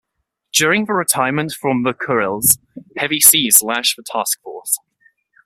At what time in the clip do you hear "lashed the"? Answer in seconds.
3.61-4.03